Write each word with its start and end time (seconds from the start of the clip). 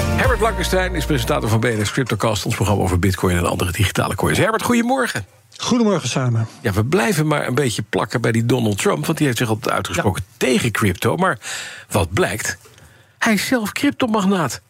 Herbert 0.00 0.38
Blankenstein 0.38 0.94
is 0.94 1.04
presentator 1.04 1.48
van 1.48 1.60
BNS 1.60 1.92
Cryptocast... 1.92 2.44
ons 2.44 2.54
programma 2.54 2.82
over 2.82 2.98
bitcoin 2.98 3.36
en 3.36 3.46
andere 3.46 3.72
digitale 3.72 4.14
coins. 4.14 4.38
Herbert, 4.38 4.62
goedemorgen. 4.62 5.26
Goedemorgen 5.56 6.08
samen. 6.08 6.48
Ja, 6.62 6.72
we 6.72 6.84
blijven 6.84 7.26
maar 7.26 7.46
een 7.46 7.54
beetje 7.54 7.82
plakken 7.82 8.20
bij 8.20 8.32
die 8.32 8.46
Donald 8.46 8.78
Trump... 8.78 9.06
want 9.06 9.18
die 9.18 9.26
heeft 9.26 9.38
zich 9.38 9.48
altijd 9.48 9.74
uitgesproken 9.74 10.24
tegen 10.36 10.70
crypto. 10.70 11.16
Maar 11.16 11.38
wat 11.90 12.12
blijkt, 12.12 12.58
hij 13.18 13.32
is 13.32 13.46
zelf 13.46 13.72
cryptomagnaat. 13.72 14.60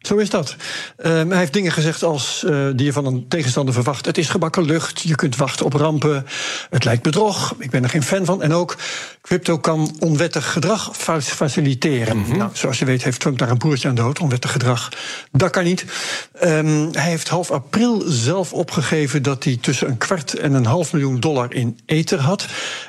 Zo 0.00 0.16
is 0.16 0.30
dat. 0.30 0.56
Ehm, 0.96 1.28
hij 1.28 1.38
heeft 1.38 1.52
dingen 1.52 1.72
gezegd 1.72 2.02
als 2.02 2.44
eh, 2.44 2.66
die 2.74 2.86
je 2.86 2.92
van 2.92 3.06
een 3.06 3.28
tegenstander 3.28 3.74
verwacht. 3.74 4.06
Het 4.06 4.18
is 4.18 4.28
gebakken 4.28 4.62
lucht, 4.64 5.00
je 5.00 5.14
kunt 5.14 5.36
wachten 5.36 5.66
op 5.66 5.72
rampen. 5.72 6.26
Het 6.70 6.84
lijkt 6.84 7.02
bedrog, 7.02 7.54
ik 7.58 7.70
ben 7.70 7.82
er 7.82 7.88
geen 7.88 8.02
fan 8.02 8.24
van. 8.24 8.42
En 8.42 8.52
ook, 8.52 8.76
crypto 9.22 9.58
kan 9.58 9.96
onwettig 9.98 10.52
gedrag 10.52 10.96
fa- 10.96 11.20
faciliteren. 11.20 12.36
nou, 12.36 12.50
zoals 12.52 12.78
je 12.78 12.84
weet 12.84 13.04
heeft 13.04 13.20
Trump 13.20 13.38
daar 13.38 13.50
een 13.50 13.58
broertje 13.58 13.88
aan 13.88 13.94
dood. 13.94 14.18
Onwettig 14.18 14.52
gedrag, 14.52 14.88
dat 15.32 15.50
kan 15.50 15.64
niet. 15.64 15.84
Ehm, 16.32 16.88
hij 16.92 17.10
heeft 17.10 17.28
half 17.28 17.50
april 17.50 18.02
zelf 18.06 18.52
opgegeven... 18.52 19.22
dat 19.22 19.44
hij 19.44 19.58
tussen 19.60 19.88
een 19.88 19.98
kwart 19.98 20.34
en 20.34 20.52
een 20.52 20.66
half 20.66 20.92
miljoen 20.92 21.20
dollar 21.20 21.54
in 21.54 21.78
ether 21.86 22.20
had. 22.20 22.46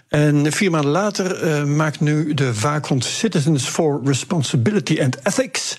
En 0.08 0.52
vier 0.52 0.72
maanden 0.72 0.92
later 0.92 1.42
eh, 1.44 1.64
maakt 1.64 2.00
nu 2.00 2.34
de 2.34 2.60
waakhond 2.60 3.06
Citizens 3.06 3.64
for 3.64 4.02
Responsibility 4.04 5.02
and 5.02 5.18
Ethics 5.24 5.78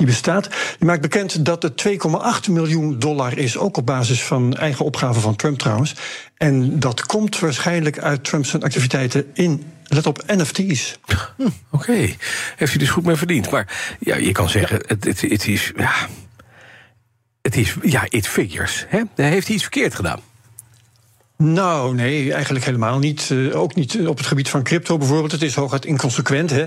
die 0.00 0.08
bestaat. 0.08 0.48
Die 0.78 0.86
maakt 0.86 1.00
bekend 1.00 1.44
dat 1.44 1.62
het 1.62 1.84
2,8 1.88 2.50
miljoen 2.50 2.98
dollar 2.98 3.38
is, 3.38 3.56
ook 3.56 3.76
op 3.76 3.86
basis 3.86 4.22
van 4.22 4.56
eigen 4.56 4.84
opgave 4.84 5.20
van 5.20 5.36
Trump 5.36 5.58
trouwens. 5.58 5.94
En 6.36 6.78
dat 6.78 7.06
komt 7.06 7.38
waarschijnlijk 7.38 7.98
uit 7.98 8.24
Trumps 8.24 8.60
activiteiten 8.60 9.26
in, 9.34 9.64
let 9.84 10.06
op, 10.06 10.22
NFT's. 10.26 10.98
Oké, 11.70 11.92
heeft 12.56 12.70
hij 12.70 12.78
dus 12.78 12.90
goed 12.90 13.04
mee 13.04 13.16
verdiend. 13.16 13.50
Maar 13.50 13.96
ja, 13.98 14.16
je 14.16 14.32
kan 14.32 14.48
zeggen, 14.48 14.80
het, 14.86 15.04
het, 15.04 15.20
het 15.20 15.46
is... 15.46 15.72
Ja, 15.76 15.92
het 17.42 17.56
is, 17.56 17.74
ja, 17.82 18.06
it 18.08 18.28
figures. 18.28 18.86
Hè? 18.88 19.02
Hij 19.14 19.28
heeft 19.28 19.48
iets 19.48 19.62
verkeerd 19.62 19.94
gedaan. 19.94 20.20
Nou, 21.42 21.94
nee, 21.94 22.32
eigenlijk 22.32 22.64
helemaal 22.64 22.98
niet. 22.98 23.30
Eh, 23.30 23.60
ook 23.60 23.74
niet 23.74 24.06
op 24.06 24.16
het 24.18 24.26
gebied 24.26 24.48
van 24.48 24.62
crypto 24.62 24.98
bijvoorbeeld. 24.98 25.32
Het 25.32 25.42
is 25.42 25.54
hooguit 25.54 25.84
inconsequent, 25.84 26.50
hè. 26.50 26.66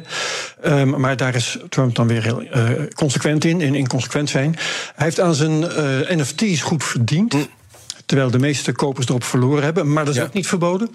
Ehm, 0.61 0.99
maar 0.99 1.17
daar 1.17 1.35
is 1.35 1.57
Trump 1.69 1.95
dan 1.95 2.07
weer 2.07 2.23
heel 2.23 2.41
eh, 2.41 2.69
consequent 2.95 3.45
in, 3.45 3.61
in 3.61 3.75
inconsequent 3.75 4.29
zijn. 4.29 4.55
Hij 4.95 5.05
heeft 5.05 5.19
aan 5.19 5.35
zijn 5.35 5.63
eh, 5.63 6.17
NFT's 6.17 6.61
goed 6.61 6.83
verdiend. 6.83 7.35
Terwijl 8.05 8.31
de 8.31 8.39
meeste 8.39 8.71
kopers 8.71 9.07
erop 9.07 9.23
verloren 9.23 9.63
hebben. 9.63 9.93
Maar 9.93 10.05
dat 10.05 10.13
is 10.13 10.19
Ja. 10.19 10.25
ook 10.25 10.33
niet 10.33 10.47
verboden. 10.47 10.89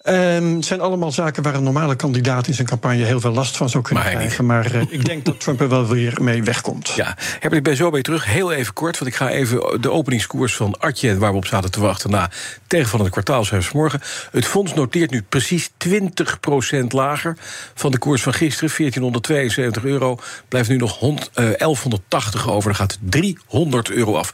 Ehm, 0.00 0.54
het 0.54 0.64
zijn 0.64 0.80
allemaal 0.80 1.12
zaken 1.12 1.42
waar 1.42 1.54
een 1.54 1.62
normale 1.62 1.96
kandidaat 1.96 2.46
in 2.46 2.54
zijn 2.54 2.66
campagne 2.66 3.04
heel 3.04 3.20
veel 3.20 3.32
last 3.32 3.56
van 3.56 3.68
zou 3.68 3.84
kunnen 3.84 4.04
Maar 4.04 4.12
krijgen. 4.12 4.46
Maar 4.46 4.74
eh, 4.74 4.82
ik 4.88 5.04
denk 5.04 5.24
dat 5.24 5.40
Trump 5.40 5.60
er 5.60 5.68
wel 5.68 5.86
weer 5.86 6.18
mee 6.20 6.42
wegkomt. 6.42 6.88
Ja, 6.88 7.16
Herbert, 7.18 7.54
ik 7.54 7.62
ben 7.62 7.76
zo 7.76 7.90
bij 7.90 8.02
terug. 8.02 8.24
Heel 8.24 8.52
even 8.52 8.72
kort, 8.72 8.98
want 8.98 9.10
ik 9.10 9.16
ga 9.16 9.28
even 9.30 9.80
de 9.80 9.90
openingskoers 9.90 10.56
van 10.56 10.78
Artje... 10.78 11.18
waar 11.18 11.30
we 11.30 11.36
op 11.36 11.46
zaten 11.46 11.70
te 11.70 11.80
wachten 11.80 12.10
na 12.10 12.30
tegen 12.66 12.88
van 12.88 13.00
het 13.00 13.10
kwartaalcijfers 13.10 13.72
morgen. 13.74 14.00
Het 14.30 14.46
fonds 14.46 14.74
noteert 14.74 15.10
nu 15.10 15.22
precies 15.28 15.70
20% 15.88 16.86
lager 16.88 17.36
van 17.74 17.90
de 17.90 17.98
koers 17.98 18.22
van 18.22 18.32
gisteren. 18.32 18.70
1472 18.76 19.84
euro. 19.84 20.18
Blijft 20.48 20.68
nu 20.68 20.76
nog 20.76 20.98
100, 20.98 21.30
eh, 21.34 21.44
1180 21.56 22.48
over. 22.48 22.68
Dan 22.68 22.78
gaat 22.78 22.98
300 23.00 23.90
euro 23.90 24.14
af. 24.16 24.32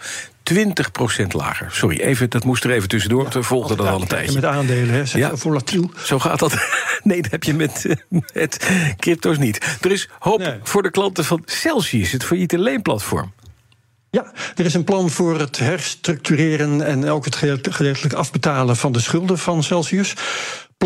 20% 0.52 1.26
lager. 1.28 1.68
Sorry, 1.72 2.00
even, 2.00 2.30
dat 2.30 2.44
moest 2.44 2.64
er 2.64 2.70
even 2.70 2.88
tussendoor. 2.88 3.28
we 3.28 3.42
volgden 3.42 3.76
dat 3.76 3.86
al 3.86 4.00
een 4.00 4.06
tijdje. 4.06 4.34
Met 4.34 4.44
aandelen, 4.44 4.94
hè, 4.94 5.06
zijn 5.06 5.22
Ja. 5.22 5.36
volatiel. 5.36 5.90
Zo 6.04 6.18
gaat 6.18 6.38
dat. 6.38 6.54
Nee, 7.02 7.22
dat 7.22 7.30
heb 7.30 7.44
je 7.44 7.54
met, 7.54 7.86
met 8.34 8.70
crypto's 8.96 9.38
niet. 9.38 9.76
Er 9.80 9.90
is 9.92 10.08
hoop 10.18 10.38
Nee. 10.38 10.54
voor 10.62 10.82
de 10.82 10.90
klanten 10.90 11.24
van 11.24 11.42
Celsius, 11.44 12.12
het 12.12 12.24
failliete 12.24 12.58
leenplatform. 12.58 13.32
Ja, 14.10 14.32
er 14.56 14.64
is 14.64 14.74
een 14.74 14.84
plan 14.84 15.10
voor 15.10 15.38
het 15.38 15.58
herstructureren 15.58 16.82
en 16.86 17.08
ook 17.08 17.24
het 17.24 17.36
gedeeltelijk 17.36 18.12
afbetalen 18.14 18.76
van 18.76 18.92
de 18.92 19.00
schulden 19.00 19.38
van 19.38 19.62
Celsius. 19.62 20.14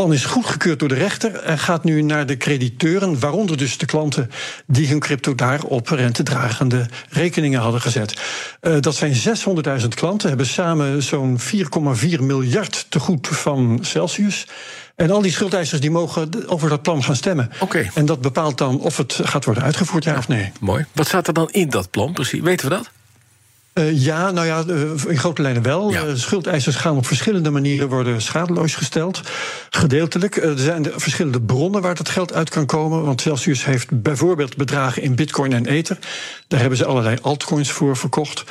Het 0.01 0.09
plan 0.09 0.19
is 0.19 0.27
goedgekeurd 0.27 0.79
door 0.79 0.89
de 0.89 0.95
rechter 0.95 1.35
en 1.35 1.59
gaat 1.59 1.85
nu 1.85 2.03
naar 2.03 2.27
de 2.27 2.37
crediteuren, 2.37 3.19
waaronder 3.19 3.57
dus 3.57 3.79
de 3.79 3.87
klanten 3.87 4.31
die 4.67 4.89
hun 4.89 4.99
crypto 4.99 5.35
daar 5.35 5.63
op 5.63 5.89
rentedragende 5.89 6.87
rekeningen 7.09 7.61
hadden 7.61 7.81
gezet. 7.81 8.21
Eh, 8.61 8.81
dat 8.81 8.95
zijn 8.95 9.15
600.000 9.15 9.89
klanten, 9.95 10.29
hebben 10.29 10.47
samen 10.47 11.03
zo'n 11.03 11.39
4,4 11.39 12.23
miljard 12.23 12.87
te 12.89 12.99
goed 12.99 13.29
van 13.29 13.79
Celsius. 13.83 14.47
En 14.97 15.11
al 15.11 15.23
die 15.23 15.33
schuldeisers 15.33 15.81
die 15.81 15.91
mogen 15.91 16.49
over 16.49 16.69
dat 16.69 16.83
plan 16.83 17.05
gaan 17.05 17.17
stemmen. 17.17 17.51
Oké. 17.59 17.91
En 17.95 18.07
dat 18.07 18.21
bepaalt 18.21 18.59
dan 18.59 18.81
of 18.81 18.97
het 18.97 19.21
gaat 19.23 19.45
worden 19.45 19.63
uitgevoerd, 19.63 20.05
ja 20.05 20.17
of 20.17 20.29
nee. 20.29 20.53
Mooi. 20.61 20.87
Wat 20.93 21.07
staat 21.07 21.27
er 21.27 21.35
dan 21.35 21.51
in 21.51 21.69
dat 21.69 21.91
plan 21.91 22.13
precies? 22.13 22.41
Weten 22.41 22.69
we 22.69 22.75
dat? 22.75 22.91
Eh, 23.81 24.05
ja, 24.05 24.31
nou 24.31 24.47
ja, 24.47 24.65
eh, 24.69 25.11
in 25.11 25.19
grote 25.19 25.43
lijnen 25.43 25.63
wel. 25.63 25.91
Ja. 25.91 26.05
Eh, 26.05 26.15
schuldeisers 26.15 26.77
gaan 26.77 26.97
op 26.97 27.07
verschillende 27.07 27.51
manieren 27.51 27.89
worden 27.89 28.23
schadeloos 28.23 28.75
gesteld. 28.75 29.21
Gedeeltelijk. 29.71 30.37
Er 30.37 30.59
zijn 30.59 30.83
de 30.83 30.93
verschillende 30.97 31.41
bronnen 31.41 31.83
waar 31.83 31.95
dat 31.95 32.09
geld 32.09 32.33
uit 32.33 32.51
kan 32.51 32.67
komen. 32.67 33.05
Want 33.05 33.21
Celsius 33.21 33.65
heeft 33.65 34.03
bijvoorbeeld 34.03 34.57
bedragen 34.57 35.03
in 35.03 35.15
bitcoin 35.15 35.53
en 35.53 35.67
ether. 35.67 35.99
Daar 36.49 36.61
hebben 36.61 36.79
ze 36.79 36.85
allerlei 36.85 37.17
altcoins 37.23 37.71
voor 37.71 37.97
verkocht. 37.97 38.45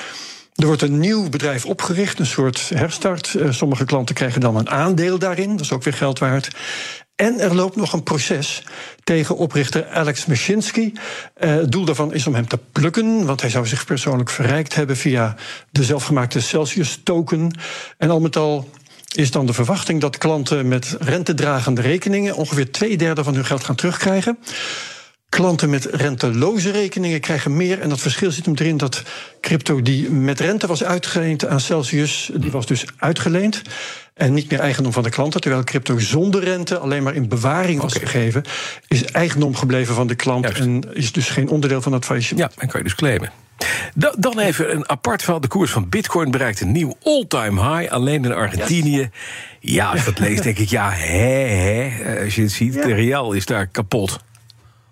Er 0.56 0.66
wordt 0.66 0.82
een 0.82 1.00
nieuw 1.00 1.30
bedrijf 1.30 1.66
opgericht, 1.66 2.20
een 2.20 2.26
soort 2.26 2.72
herstart. 2.74 3.36
Sommige 3.50 3.86
klanten 3.86 4.16
krijgen 4.16 4.42
dan 4.42 4.56
een 4.56 4.70
aandeel 4.70 5.20
daarin, 5.20 5.52
dat 5.52 5.60
is 5.60 5.72
ook 5.72 5.84
weer 5.84 5.94
geld 5.94 6.20
waard. 6.20 6.50
En 7.20 7.40
er 7.40 7.56
loopt 7.56 7.76
nog 7.76 7.94
een 7.94 8.04
proces 8.04 8.64
tegen 9.04 9.38
oprichter 9.38 9.88
Alex 9.88 10.26
Mashinsky. 10.26 10.94
Eh, 11.34 11.50
het 11.50 11.72
doel 11.72 11.86
daarvan 11.86 12.14
is 12.14 12.28
om 12.28 12.36
hem 12.36 12.48
te 12.48 12.60
plukken, 12.72 13.26
want 13.26 13.42
hij 13.42 13.50
zou 13.50 13.68
zich 13.68 13.86
persoonlijk 13.86 14.30
verrijkt 14.30 14.76
hebben 14.76 14.98
via 14.98 15.36
de 15.72 15.84
zelfgemaakte 15.84 16.42
Celsius-token. 16.42 17.60
En 17.98 18.10
al 18.10 18.20
met 18.20 18.36
al 18.36 18.70
is 19.16 19.32
dan 19.32 19.46
de 19.46 19.54
verwachting 19.54 20.02
dat 20.02 20.18
klanten 20.18 20.68
met 20.68 20.96
rentedragende 21.00 21.82
rekeningen 21.82 22.36
ongeveer 22.36 22.72
twee 22.72 22.98
derde 22.98 23.24
van 23.24 23.36
hun 23.36 23.46
geld 23.46 23.64
gaan 23.64 23.76
terugkrijgen. 23.76 24.38
Klanten 25.30 25.70
met 25.70 25.86
renteloze 25.86 26.72
rekeningen 26.72 27.20
krijgen 27.20 27.58
meer. 27.58 27.80
En 27.82 27.90
dat 27.90 28.00
verschil 28.00 28.32
zit 28.32 28.46
hem 28.46 28.54
erin 28.58 28.78
dat 28.78 29.04
crypto 29.42 29.82
die 29.82 30.10
met 30.10 30.40
rente 30.40 30.68
was 30.68 30.84
uitgeleend 30.84 31.46
aan 31.48 31.60
Celsius, 31.60 32.30
die 32.34 32.52
was 32.52 32.66
dus 32.66 32.86
uitgeleend. 32.98 33.62
En 34.14 34.34
niet 34.34 34.50
meer 34.52 34.60
eigendom 34.60 34.92
van 34.94 35.04
de 35.04 35.10
klanten. 35.10 35.42
Terwijl 35.42 35.64
crypto 35.64 36.00
zonder 36.00 36.44
rente 36.44 36.78
alleen 36.78 37.04
maar 37.04 37.16
in 37.16 37.28
bewaring 37.28 37.82
was 37.82 37.94
gegeven. 37.94 38.44
Is 38.88 39.06
eigendom 39.06 39.56
gebleven 39.56 39.96
van 39.96 40.08
de 40.08 40.16
klant. 40.16 40.44
Juist. 40.44 40.60
En 40.60 40.84
is 40.94 41.12
dus 41.12 41.30
geen 41.30 41.50
onderdeel 41.50 41.82
van 41.82 41.94
het 41.94 42.06
faillissement. 42.06 42.54
Ja, 42.54 42.62
en 42.62 42.68
kan 42.68 42.80
je 42.80 42.86
dus 42.86 42.96
claimen. 42.96 43.32
Da- 43.96 44.14
Dan 44.18 44.40
even 44.40 44.74
een 44.76 44.90
apart 44.90 45.22
verhaal. 45.22 45.42
De 45.42 45.48
koers 45.48 45.72
van 45.72 45.90
Bitcoin 45.90 46.32
bereikt 46.32 46.62
een 46.62 46.72
nieuw 46.72 46.98
all-time 47.04 47.78
high. 47.78 47.92
Alleen 47.94 48.26
in 48.26 48.34
Argentinië. 48.34 49.10
Ja, 49.60 49.90
als 49.90 50.00
je 50.00 50.06
dat 50.06 50.20
leest, 50.20 50.44
denk 50.44 50.58
ik, 50.58 50.70
ja, 50.70 50.92
hè, 50.92 51.48
hè. 51.48 52.24
Als 52.24 52.36
je 52.36 52.42
het 52.42 52.52
ziet, 52.52 52.74
de 52.74 52.94
real 52.94 53.34
is 53.34 53.46
daar 53.46 53.68
kapot. 53.68 54.20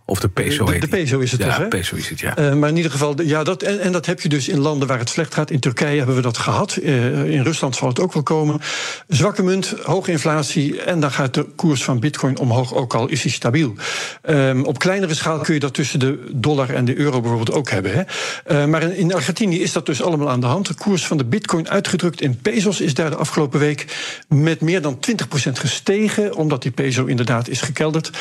Of 0.09 0.19
de 0.19 0.29
peso 0.29 0.65
De- 0.65 0.87
peso 0.87 1.19
is 1.19 1.31
het 1.31 1.41
ja, 1.41 1.47
toch, 1.47 1.57
hè? 1.57 1.67
peso 1.67 1.95
is 1.95 2.09
het, 2.09 2.19
ja. 2.19 2.35
Eh, 2.35 2.53
maar 2.53 2.69
in 2.69 2.75
ieder 2.75 2.91
geval, 2.91 3.21
ja, 3.21 3.43
dat, 3.43 3.63
en, 3.63 3.79
en 3.79 3.91
dat 3.91 4.05
heb 4.05 4.21
je 4.21 4.29
dus 4.29 4.47
in 4.47 4.59
landen 4.59 4.87
waar 4.87 4.99
het 4.99 5.09
slecht 5.09 5.33
gaat. 5.33 5.51
In 5.51 5.59
Turkije 5.59 5.97
hebben 5.97 6.15
we 6.15 6.21
dat 6.21 6.37
gehad. 6.37 6.75
Eh, 6.75 7.25
in 7.31 7.43
Rusland 7.43 7.75
zal 7.75 7.87
het 7.87 7.99
ook 7.99 8.13
wel 8.13 8.23
komen. 8.23 8.59
Zwakke 9.07 9.43
munt, 9.43 9.73
hoge 9.83 10.11
inflatie. 10.11 10.81
En 10.81 10.99
dan 10.99 11.11
gaat 11.11 11.33
de 11.33 11.43
koers 11.55 11.83
van 11.83 11.99
bitcoin 11.99 12.37
omhoog, 12.37 12.73
ook 12.73 12.93
al 12.93 13.07
is 13.07 13.21
hij 13.21 13.31
stabiel. 13.31 13.73
Ehm, 14.21 14.61
op 14.61 14.79
kleinere 14.79 15.13
schaal 15.13 15.39
kun 15.39 15.53
je 15.53 15.59
dat 15.59 15.73
tussen 15.73 15.99
de 15.99 16.29
dollar 16.31 16.69
en 16.69 16.85
de 16.85 16.97
euro 16.97 17.19
bijvoorbeeld 17.21 17.57
ook 17.57 17.69
hebben. 17.69 17.93
Hè. 17.93 18.01
Eh, 18.45 18.65
maar 18.65 18.83
in, 18.83 18.95
in 18.95 19.13
Argentinië 19.13 19.61
is 19.61 19.71
dat 19.71 19.85
dus 19.85 20.01
allemaal 20.01 20.29
aan 20.29 20.39
de 20.41 20.45
hand. 20.45 20.67
De 20.67 20.73
koers 20.73 21.05
van 21.05 21.17
de 21.17 21.25
bitcoin 21.25 21.69
uitgedrukt 21.69 22.21
in 22.21 22.37
pesos 22.41 22.81
is 22.81 22.93
daar 22.93 23.09
de 23.09 23.15
afgelopen 23.15 23.59
week 23.59 23.85
met 24.27 24.61
meer 24.61 24.81
dan 24.81 24.99
20% 24.99 25.59
gestegen. 25.59 26.35
Omdat 26.35 26.61
die 26.61 26.71
peso 26.71 27.05
inderdaad 27.05 27.47
is 27.47 27.61
gekelderd. 27.61 28.11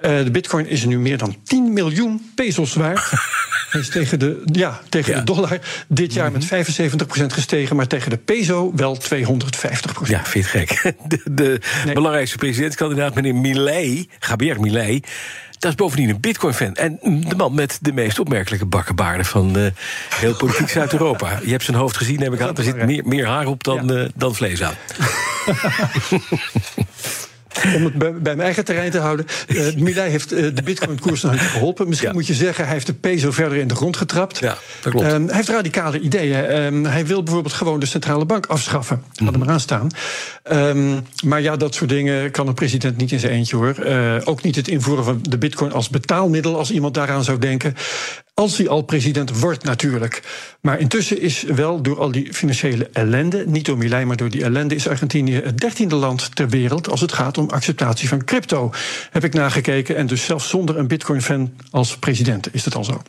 De 0.00 0.30
bitcoin 0.32 0.66
is 0.66 0.84
nu 0.84 0.98
meer 0.98 1.18
dan 1.18 1.29
10 1.44 1.72
miljoen 1.72 2.30
pesos 2.34 2.74
waard. 2.74 3.10
Hij 3.70 3.80
is 3.80 3.88
tegen 3.88 4.18
de, 4.18 4.42
ja, 4.44 4.80
tegen 4.88 5.12
Ja. 5.12 5.18
de 5.18 5.24
dollar 5.24 5.58
dit 5.88 6.12
jaar 6.12 6.32
met 6.32 6.44
75% 6.44 6.48
gestegen, 7.26 7.76
maar 7.76 7.86
tegen 7.86 8.10
de 8.10 8.16
peso 8.16 8.72
wel 8.76 8.98
250%. 8.98 9.08
Ja, 10.04 10.24
vind 10.24 10.50
je 10.50 10.58
het 10.58 10.70
gek? 10.70 10.94
De, 11.08 11.20
de 11.30 11.60
Nee. 11.84 11.94
belangrijkste 11.94 12.36
presidentskandidaat, 12.36 13.14
meneer 13.14 13.34
Milei, 13.34 14.08
Javier 14.28 14.60
Milei... 14.60 15.00
Dat 15.58 15.70
is 15.70 15.76
bovendien 15.76 16.08
een 16.08 16.20
Bitcoin-fan. 16.20 16.74
En 16.74 16.98
de 17.28 17.34
man 17.36 17.54
met 17.54 17.78
de 17.80 17.92
meest 17.92 18.18
opmerkelijke 18.18 18.66
bakkenbaarden 18.66 19.26
van 19.26 19.58
uh, 19.58 19.66
heel 20.14 20.34
politiek 20.34 20.68
Zuid-Europa. 20.68 21.38
Je 21.44 21.50
hebt 21.50 21.64
zijn 21.64 21.76
hoofd 21.76 21.96
gezien, 21.96 22.18
neem 22.18 22.32
ik 22.32 22.40
aan. 22.40 22.56
Er 22.56 22.62
zit 22.62 22.86
meer, 22.86 23.02
meer 23.06 23.26
haar 23.26 23.46
op 23.46 23.64
dan, 23.64 23.86
ja. 23.86 23.94
uh, 23.94 24.08
dan 24.14 24.34
vlees 24.34 24.62
aan. 24.62 24.74
Om 27.76 27.84
het 27.84 27.94
bij, 27.94 28.12
bij, 28.12 28.20
mijn 28.22 28.40
eigen 28.40 28.64
terrein 28.64 28.90
te 28.90 28.98
houden. 28.98 29.26
Uh, 29.48 29.74
Milei 29.76 30.10
heeft 30.10 30.32
uh, 30.32 30.54
de 30.54 30.62
bitcoin-koers 30.62 31.22
nog 31.22 31.32
niet 31.32 31.40
geholpen. 31.40 31.88
Misschien 31.88 32.08
ja. 32.08 32.14
moet 32.14 32.26
je 32.26 32.34
zeggen, 32.34 32.64
hij 32.64 32.72
heeft 32.72 32.86
de 32.86 32.94
peso 32.94 33.30
verder 33.30 33.58
in 33.58 33.68
de 33.68 33.74
grond 33.74 33.96
getrapt. 33.96 34.38
Ja, 34.38 34.56
dat 34.82 34.92
klopt. 34.92 35.12
Um, 35.12 35.26
hij 35.26 35.36
heeft 35.36 35.48
radicale 35.48 36.00
ideeën. 36.00 36.62
Um, 36.62 36.84
hij 36.84 37.06
wil 37.06 37.22
bijvoorbeeld 37.22 37.54
gewoon 37.54 37.80
de 37.80 37.86
centrale 37.86 38.24
bank 38.24 38.46
afschaffen. 38.46 39.02
Laat 39.14 39.32
hem 39.32 39.42
eraan 39.42 39.60
staan. 39.60 39.90
Um, 40.52 41.06
maar 41.24 41.40
ja, 41.40 41.56
dat 41.56 41.74
soort 41.74 41.90
dingen 41.90 42.30
kan 42.30 42.48
een 42.48 42.54
president 42.54 42.96
niet 42.96 43.12
in 43.12 43.20
zijn 43.20 43.32
eentje 43.32 43.56
hoor. 43.56 43.74
Uh, 43.78 44.14
ook 44.24 44.42
niet 44.42 44.56
het 44.56 44.68
invoeren 44.68 45.04
van 45.04 45.18
de 45.22 45.38
bitcoin 45.38 45.72
als 45.72 45.88
betaalmiddel, 45.88 46.58
als 46.58 46.70
iemand 46.70 46.94
daaraan 46.94 47.24
zou 47.24 47.38
denken. 47.38 47.74
Als 48.34 48.56
hij 48.56 48.68
al 48.68 48.82
president 48.82 49.38
wordt, 49.38 49.64
natuurlijk. 49.64 50.22
Maar 50.60 50.78
intussen 50.78 51.20
is 51.20 51.42
wel 51.42 51.82
door 51.82 51.98
al 51.98 52.10
die 52.10 52.34
financiële 52.34 52.88
ellende, 52.92 53.44
niet 53.46 53.64
door 53.64 53.78
Milei, 53.78 54.04
maar 54.04 54.16
door 54.16 54.30
die 54.30 54.42
ellende, 54.42 54.74
is 54.74 54.88
Argentinië 54.88 55.34
het 55.34 55.58
dertiende 55.58 55.94
land 55.94 56.36
ter 56.36 56.48
wereld 56.48 56.88
als 56.88 57.00
het 57.00 57.12
gaat 57.12 57.38
om 57.38 57.50
acceptatie 57.50 58.08
van 58.08 58.24
crypto. 58.24 58.72
Heb 59.10 59.24
ik 59.24 59.34
nagekeken. 59.34 59.96
En 59.96 60.06
dus 60.06 60.24
zelfs 60.24 60.48
zonder 60.48 60.78
een 60.78 60.88
Bitcoin-fan 60.88 61.52
als 61.70 61.96
president 61.96 62.54
is 62.54 62.64
het 62.64 62.74
al 62.74 62.84
zo. 62.84 63.02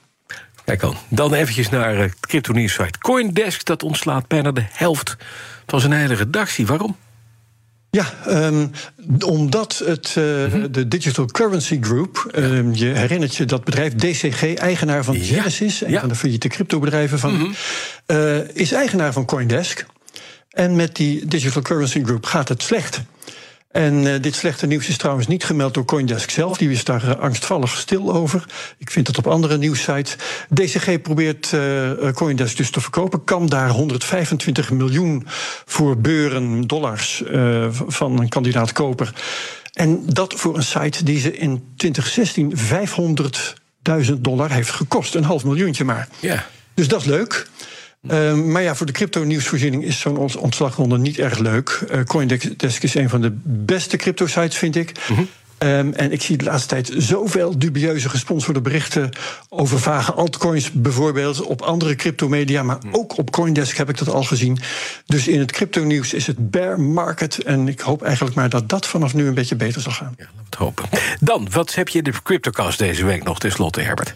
Kijk 0.66 0.84
al. 0.84 0.96
Dan 1.08 1.34
eventjes 1.34 1.70
naar 1.70 1.98
het 1.98 2.20
crypto 2.20 2.54
nieuws 2.54 2.74
site 2.74 3.00
Coindesk. 3.00 3.66
Dat 3.66 3.84
ontslaat 3.84 4.28
bijna 4.28 4.52
de 4.52 4.66
helft 4.72 5.18
van 5.66 5.80
zijn 5.80 5.92
hele 5.92 6.14
redactie. 6.14 6.66
Waarom? 6.66 6.96
Ja, 7.92 8.14
um, 8.28 8.72
omdat 9.26 9.82
het, 9.86 10.16
uh, 10.18 10.24
mm-hmm. 10.24 10.72
de 10.72 10.88
Digital 10.88 11.26
Currency 11.26 11.78
Group, 11.82 12.32
um, 12.36 12.74
je 12.76 12.86
herinnert 12.86 13.36
je 13.36 13.46
dat 13.46 13.64
bedrijf 13.64 13.96
DCG, 13.96 14.54
eigenaar 14.54 15.04
van 15.04 15.16
Genesis, 15.16 15.80
ja. 15.80 15.86
een 15.86 15.92
ja. 15.92 16.00
van 16.00 16.10
de 16.10 16.16
failliete 16.16 16.48
cryptobedrijven, 16.48 17.20
van, 17.20 17.34
mm-hmm. 17.34 17.54
uh, 18.08 18.56
is 18.56 18.72
eigenaar 18.72 19.14
van 19.14 19.26
Coindesk. 19.26 19.86
En 20.50 20.76
met 20.76 20.96
die 20.96 21.26
Digital 21.26 21.62
Currency 21.62 22.04
Group 22.04 22.26
gaat 22.26 22.50
het 22.50 22.62
slecht. 22.62 23.02
En 23.72 23.94
uh, 23.94 24.14
dit 24.22 24.36
slechte 24.36 24.68
nieuws 24.68 24.88
is 24.88 24.98
trouwens 24.98 25.28
niet 25.28 25.44
gemeld 25.44 25.74
door 25.74 25.86
Coindesk 25.86 26.30
zelf. 26.30 26.58
Die 26.58 26.70
is 26.70 26.84
daar 26.84 27.04
uh, 27.04 27.16
angstvallig 27.16 27.78
stil 27.78 28.14
over. 28.14 28.46
Ik 28.78 28.92
vind 28.92 29.08
het 29.08 29.18
op 29.18 29.28
andere 29.28 29.58
nieuwssites. 29.58 30.16
DCG 30.54 31.02
probeert 31.02 31.52
uh, 31.52 31.92
Coindesk 32.14 32.58
dus 32.58 32.72
te 32.72 32.82
verkopen. 32.82 33.24
Kan 33.24 33.48
daar 33.48 33.70
125 33.70 34.72
miljoen 34.72 35.28
voor 35.66 35.98
beuren 35.98 36.68
dollars 36.68 37.24
van 37.88 38.20
een 38.20 38.30
kandidaat 38.30 38.72
koper. 38.72 39.14
En 39.74 40.04
dat 40.06 40.34
voor 40.34 40.56
een 40.56 40.64
site 40.64 41.04
die 41.04 41.20
ze 41.20 41.38
in 41.38 41.64
2016 41.76 42.54
500.000 44.08 44.14
dollar 44.20 44.52
heeft 44.52 44.72
gekost. 44.72 45.16
Een 45.16 45.24
half 45.24 45.44
miljoentje 45.44 45.84
maar. 45.84 46.08
Ja. 46.20 46.46
Dus 46.74 46.88
dat 46.88 47.02
is 47.02 47.08
leuk. 47.08 47.48
Uh, 48.09 48.33
maar 48.33 48.62
ja, 48.62 48.75
voor 48.75 48.86
de 48.86 48.92
crypto-nieuwsvoorziening 48.92 49.83
is 49.83 50.00
zo'n 50.00 50.18
ontslagronde 50.38 50.98
niet 50.98 51.18
erg 51.18 51.38
leuk. 51.38 51.83
Uh, 51.92 52.03
Coindesk 52.03 52.83
is 52.83 52.95
een 52.95 53.09
van 53.09 53.21
de 53.21 53.31
beste 53.44 53.98
crypto-sites, 53.98 54.57
vind 54.57 54.75
ik. 54.75 54.92
Mm-hmm. 55.09 55.27
Um, 55.63 55.94
en 55.94 56.12
ik 56.12 56.21
zie 56.21 56.38
de 56.38 56.45
laatste 56.45 56.68
tijd 56.68 56.94
zoveel 56.98 57.59
dubieuze 57.59 58.09
gesponsorde 58.09 58.62
berichten 58.62 59.09
over 59.50 59.80
vage 59.80 60.13
altcoins, 60.13 60.71
bijvoorbeeld 60.71 61.42
op 61.42 61.62
andere 61.62 61.95
cryptomedia, 61.95 62.63
maar 62.63 62.77
ook 62.92 63.18
op 63.18 63.31
Coindesk 63.31 63.77
heb 63.77 63.89
ik 63.89 63.98
dat 63.98 64.09
al 64.09 64.24
gezien. 64.24 64.59
Dus 65.06 65.27
in 65.27 65.39
het 65.39 65.51
crypto-nieuws 65.51 66.13
is 66.13 66.27
het 66.27 66.51
bear 66.51 66.80
market. 66.80 67.44
En 67.44 67.68
ik 67.68 67.80
hoop 67.80 68.03
eigenlijk 68.03 68.36
maar 68.36 68.50
dat 68.50 68.69
dat 68.69 68.88
vanaf 68.88 69.13
nu 69.13 69.27
een 69.27 69.33
beetje 69.33 69.56
beter 69.56 69.81
zal 69.81 69.92
gaan. 69.92 70.13
Ja, 70.18 70.24
laten 70.24 70.38
we 70.38 70.44
het 70.45 70.56
hopen. 70.56 70.86
Dan, 71.19 71.48
wat 71.51 71.75
heb 71.75 71.89
je 71.89 72.01
de 72.01 72.13
CryptoCast 72.24 72.80
deze 72.80 73.06
week 73.06 73.24
nog 73.24 73.39
tenslotte, 73.39 73.81
Herbert? 73.81 74.13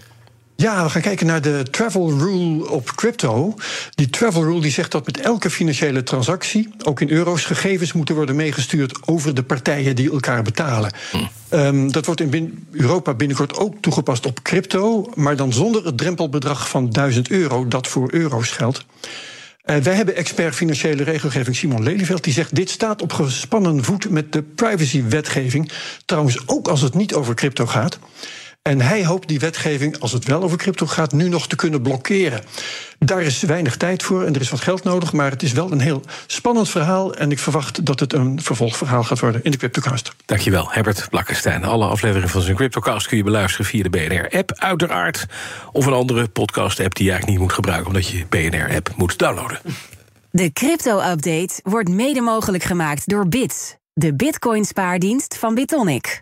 Ja, 0.57 0.84
we 0.84 0.90
gaan 0.90 1.02
kijken 1.02 1.25
naar 1.25 1.42
de 1.42 1.66
travel 1.72 2.18
rule 2.18 2.69
op 2.69 2.96
crypto. 2.96 3.54
Die 3.96 4.10
travel 4.10 4.44
rule 4.44 4.62
die 4.62 4.72
zegt 4.72 4.92
dat 4.92 5.06
met 5.06 5.19
elke 5.19 5.50
financiële 5.50 6.04
transactie, 6.04 6.69
ook 6.84 7.02
in 7.02 7.10
euro's, 7.10 7.46
gegevens 7.46 7.94
moeten 7.94 8.16
worden 8.16 8.36
meegestuurd 8.36 9.07
over 9.07 9.36
de 9.36 9.44
partijen 9.44 9.96
die 9.96 10.12
elkaar 10.12 10.44
betalen. 10.44 10.94
Hm. 11.12 11.18
Um, 11.50 11.92
dat 11.92 12.06
wordt 12.06 12.22
in 12.22 12.68
Europa 12.72 13.13
binnenkort 13.13 13.57
ook 13.57 13.75
toegepast 13.81 14.25
op 14.25 14.42
crypto, 14.42 15.12
maar 15.16 15.36
dan 15.36 15.54
zonder 15.54 15.86
het 15.86 15.98
drempelbedrag 15.98 16.69
van 16.69 16.90
1000 16.90 17.30
euro 17.30 17.68
dat 17.68 17.88
voor 17.88 18.13
euro's 18.13 18.52
geldt. 18.52 18.86
Uh, 19.66 19.75
wij 19.78 19.96
hebben 19.96 20.16
expert 20.16 20.56
financiële 20.56 21.04
regelgeving 21.04 21.56
Simon 21.56 21.84
Lelyveld. 21.84 22.24
Die 22.24 22.34
zegt: 22.34 22.56
Dit 22.56 22.69
staat 22.69 23.02
op 23.02 23.13
gespannen 23.13 23.84
voet 23.84 24.10
met 24.10 24.31
de 24.31 24.42
privacywetgeving. 24.42 25.72
Trouwens, 26.06 26.48
ook 26.48 26.68
als 26.68 26.81
het 26.81 26.94
niet 26.94 27.13
over 27.13 27.36
crypto 27.36 27.66
gaat. 27.66 28.00
En 28.69 28.81
hij 28.81 29.06
hoopt 29.06 29.27
die 29.27 29.39
wetgeving, 29.39 30.00
als 30.00 30.12
het 30.12 30.25
wel 30.25 30.44
over 30.44 30.57
crypto 30.57 30.85
gaat, 30.85 31.12
nu 31.12 31.29
nog 31.29 31.47
te 31.47 31.56
kunnen 31.56 31.81
blokkeren. 31.81 32.41
Daar 33.00 33.21
is 33.21 33.41
weinig 33.41 33.77
tijd 33.77 34.03
voor 34.03 34.23
en 34.23 34.35
er 34.35 34.41
is 34.41 34.50
wat 34.50 34.62
geld 34.62 34.83
nodig, 34.83 35.13
maar 35.13 35.31
het 35.31 35.44
is 35.44 35.51
wel 35.51 35.71
een 35.71 35.79
heel 35.79 36.01
spannend 36.27 36.69
verhaal. 36.69 37.13
En 37.15 37.31
ik 37.31 37.39
verwacht 37.39 37.85
dat 37.85 38.00
het 38.00 38.13
een 38.13 38.41
vervolgverhaal 38.41 39.03
gaat 39.03 39.19
worden 39.19 39.44
in 39.44 39.51
de 39.51 39.57
CryptoCast. 39.57 40.12
Dankjewel, 40.25 40.71
Herbert 40.71 41.09
Blakkenstein. 41.09 41.63
Alle 41.63 41.85
afleveringen 41.85 42.29
van 42.29 42.41
zijn 42.41 42.56
CryptoCast 42.56 43.07
kun 43.07 43.17
je 43.17 43.23
beluisteren 43.23 43.65
via 43.65 43.83
de 43.83 43.89
BNR-app, 43.89 44.51
uiteraard. 44.56 45.25
Of 45.71 45.85
een 45.85 45.94
andere 45.94 46.27
podcast-app 46.27 46.95
die 46.95 47.06
je 47.06 47.11
eigenlijk 47.11 47.39
niet 47.39 47.47
moet 47.47 47.56
gebruiken, 47.56 47.88
omdat 47.88 48.07
je 48.07 48.25
BNR-app 48.29 48.94
moet 48.95 49.18
downloaden. 49.18 49.59
De 50.31 50.53
crypto-update 50.53 51.59
wordt 51.63 51.89
mede 51.89 52.21
mogelijk 52.21 52.63
gemaakt 52.63 53.09
door 53.09 53.27
Bits, 53.27 53.75
de 53.94 54.15
Bitcoin-spaardienst 54.15 55.38
van 55.38 55.56
Bitonic. 55.56 56.21